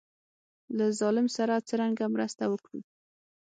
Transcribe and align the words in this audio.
له 0.77 0.85
ظالم 0.99 1.27
سره 1.37 1.63
څرنګه 1.67 2.05
مرسته 2.15 2.43
وکړو. 2.47 2.79